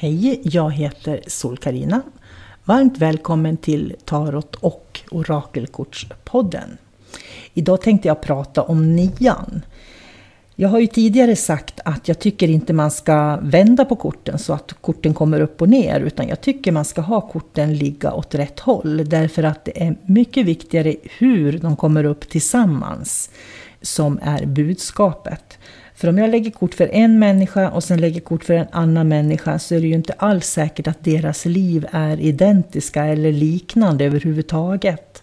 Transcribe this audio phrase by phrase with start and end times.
[0.00, 2.02] Hej, jag heter Sol-Karina.
[2.64, 6.78] Varmt välkommen till Tarot och Orakelkortspodden.
[7.54, 9.62] Idag tänkte jag prata om nian.
[10.54, 14.52] Jag har ju tidigare sagt att jag tycker inte man ska vända på korten så
[14.52, 18.34] att korten kommer upp och ner utan jag tycker man ska ha korten ligga åt
[18.34, 23.30] rätt håll därför att det är mycket viktigare hur de kommer upp tillsammans
[23.82, 25.58] som är budskapet.
[25.98, 29.08] För om jag lägger kort för en människa och sen lägger kort för en annan
[29.08, 34.04] människa så är det ju inte alls säkert att deras liv är identiska eller liknande
[34.04, 35.22] överhuvudtaget.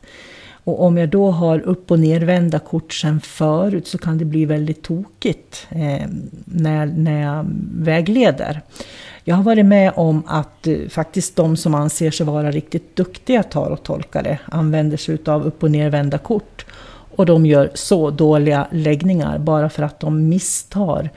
[0.64, 4.46] Och om jag då har upp och nervända kort sen förut så kan det bli
[4.46, 6.08] väldigt tokigt eh,
[6.46, 8.62] när, när jag vägleder.
[9.24, 13.44] Jag har varit med om att eh, faktiskt de som anser sig vara riktigt duktiga
[13.44, 16.66] tarottolkare använder sig av upp och nervända kort.
[17.16, 21.10] Och de gör så dåliga läggningar bara för att de misstar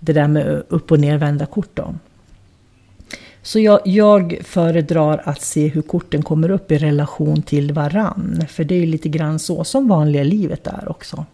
[0.00, 1.70] det där med upp och nervända kort.
[1.74, 1.94] Då.
[3.42, 8.44] Så jag, jag föredrar att se hur korten kommer upp i relation till varann.
[8.48, 11.24] För det är lite grann så som vanliga livet är också.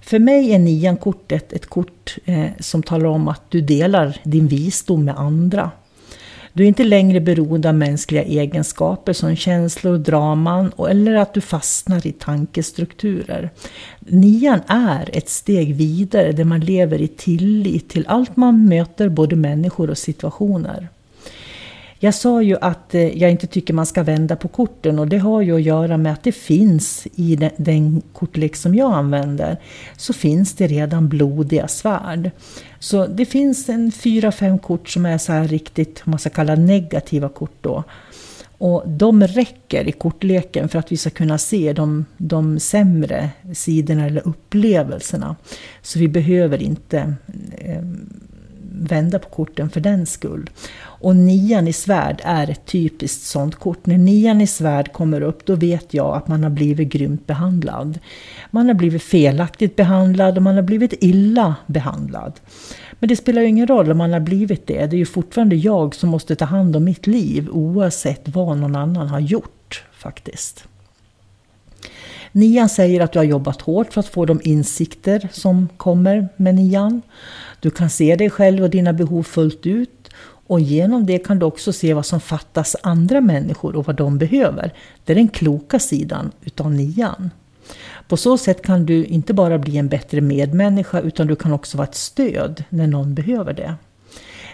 [0.00, 5.04] För mig är nian-kortet ett kort eh, som talar om att du delar din visdom
[5.04, 5.70] med andra.
[6.56, 12.06] Du är inte längre beroende av mänskliga egenskaper som känslor, draman eller att du fastnar
[12.06, 13.50] i tankestrukturer.
[13.98, 19.36] Nian är ett steg vidare där man lever i tillit till allt man möter, både
[19.36, 20.88] människor och situationer.
[21.98, 25.18] Jag sa ju att eh, jag inte tycker man ska vända på korten och det
[25.18, 29.56] har ju att göra med att det finns i den, den kortlek som jag använder
[29.96, 32.30] så finns det redan blodiga svärd.
[32.84, 36.54] Så det finns en fyra, fem kort som är så här riktigt, man ska kalla
[36.54, 37.84] negativa kort då.
[38.58, 44.06] Och de räcker i kortleken för att vi ska kunna se de, de sämre sidorna
[44.06, 45.36] eller upplevelserna.
[45.82, 47.14] Så vi behöver inte
[47.58, 47.82] eh,
[48.84, 50.50] vända på korten för den skull.
[50.76, 53.86] Och nian i svärd är ett typiskt sånt kort.
[53.86, 57.98] När nian i svärd kommer upp då vet jag att man har blivit grymt behandlad.
[58.50, 62.40] Man har blivit felaktigt behandlad och man har blivit illa behandlad.
[62.98, 64.86] Men det spelar ju ingen roll om man har blivit det.
[64.86, 68.76] Det är ju fortfarande jag som måste ta hand om mitt liv oavsett vad någon
[68.76, 70.68] annan har gjort faktiskt.
[72.36, 76.54] Nian säger att du har jobbat hårt för att få de insikter som kommer med
[76.54, 77.02] nian.
[77.60, 80.08] Du kan se dig själv och dina behov fullt ut
[80.46, 84.18] och genom det kan du också se vad som fattas andra människor och vad de
[84.18, 84.72] behöver.
[85.04, 87.30] Det är den kloka sidan utav nian.
[88.08, 91.78] På så sätt kan du inte bara bli en bättre medmänniska utan du kan också
[91.78, 93.74] vara ett stöd när någon behöver det.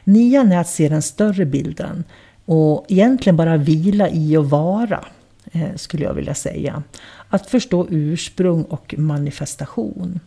[0.04, 2.04] Nian är att se den större bilden
[2.44, 5.04] och egentligen bara vila i och vara,
[5.52, 6.82] Eh, skulle jag vilja säga.
[7.28, 10.20] Att förstå ursprung och manifestation.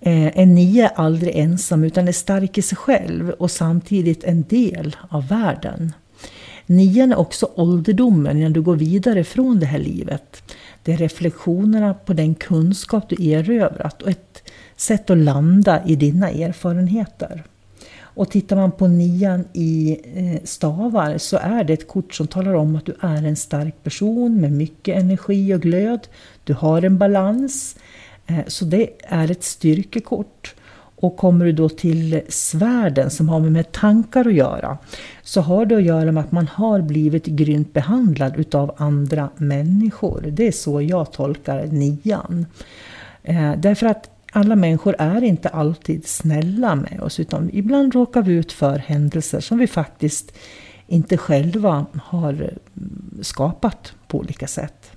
[0.00, 4.42] Eh, en nia är aldrig ensam utan är stark i sig själv och samtidigt en
[4.42, 5.92] del av världen.
[6.66, 10.54] Nian är också ålderdomen när du går vidare från det här livet.
[10.82, 14.42] Det är reflektionerna på den kunskap du erövrat och ett
[14.76, 17.44] sätt att landa i dina erfarenheter.
[18.00, 22.54] Och tittar man på nian i eh, stavar så är det ett kort som talar
[22.54, 26.08] om att du är en stark person med mycket energi och glöd.
[26.44, 27.76] Du har en balans.
[28.26, 30.54] Eh, så det är ett styrkekort.
[30.96, 34.78] Och kommer du då till svärden som har med tankar att göra,
[35.22, 40.24] så har det att göra med att man har blivit grymt behandlad utav andra människor.
[40.28, 42.46] Det är så jag tolkar nian.
[43.22, 48.32] Eh, därför att alla människor är inte alltid snälla med oss, utan ibland råkar vi
[48.32, 50.32] ut för händelser som vi faktiskt
[50.86, 54.90] inte själva har mm, skapat på olika sätt.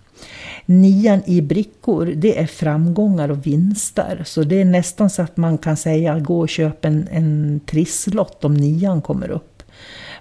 [0.65, 4.21] Nian i brickor, det är framgångar och vinster.
[4.25, 8.43] Så det är nästan så att man kan säga gå och köp en, en trisslott
[8.45, 9.63] om nian kommer upp.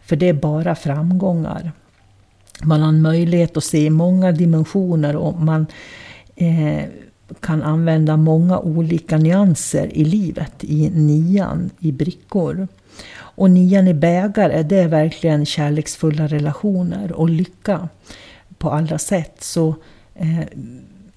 [0.02, 1.72] För det är bara framgångar.
[2.62, 5.66] Man har en möjlighet att se många dimensioner och man
[6.36, 6.84] eh,
[7.40, 12.68] kan använda många olika nyanser i livet i nian i brickor.
[13.18, 17.88] Och nian i bägare, det är verkligen kärleksfulla relationer och lycka
[18.58, 19.36] på alla sätt.
[19.40, 19.74] Så
[20.14, 20.40] eh,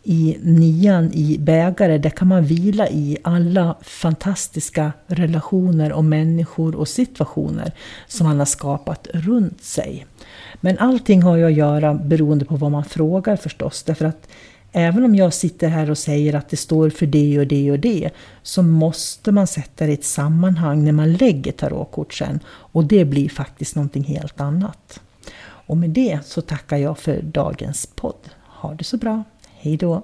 [0.03, 6.87] i nian i bägare, där kan man vila i alla fantastiska relationer och människor och
[6.87, 7.71] situationer
[8.07, 10.05] som man har skapat runt sig.
[10.61, 13.83] Men allting har ju att göra beroende på vad man frågar förstås.
[13.83, 14.27] Därför att
[14.71, 17.79] även om jag sitter här och säger att det står för det och det och
[17.79, 18.09] det,
[18.43, 22.39] så måste man sätta det i ett sammanhang när man lägger tarotkort sen.
[22.47, 25.01] Och det blir faktiskt någonting helt annat.
[25.41, 28.29] Och med det så tackar jag för dagens podd.
[28.45, 29.23] Ha det så bra.
[29.47, 30.03] Hej då!